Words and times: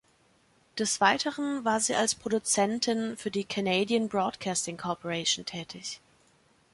Des 0.79 0.99
Weiteren 0.99 1.63
war 1.63 1.79
sie 1.79 1.93
als 1.93 2.15
Produzentin 2.15 3.15
für 3.17 3.29
die 3.29 3.43
Canadian 3.43 4.09
Broadcasting 4.09 4.75
Corporation 4.75 5.45
tätig. 5.45 5.99